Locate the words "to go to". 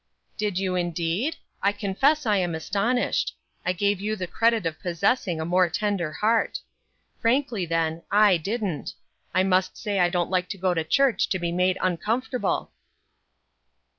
10.49-10.83